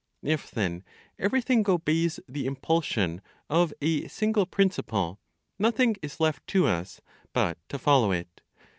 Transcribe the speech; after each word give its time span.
If 0.23 0.49
then 0.49 0.83
everything 1.19 1.63
obeys 1.69 2.19
the 2.27 2.47
impulsion 2.47 3.21
of 3.51 3.71
a 3.81 4.07
single 4.07 4.47
principle, 4.47 5.19
nothing 5.59 5.95
is 6.01 6.19
left 6.19 6.47
to 6.47 6.65
us 6.65 7.01
but 7.33 7.59
to 7.69 7.77
follow 7.77 8.11
it. 8.11 8.41